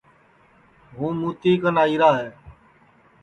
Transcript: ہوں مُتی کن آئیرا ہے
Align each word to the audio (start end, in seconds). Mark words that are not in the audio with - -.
ہوں 0.95 1.11
مُتی 1.21 1.51
کن 1.61 1.75
آئیرا 1.83 2.09
ہے 2.19 2.29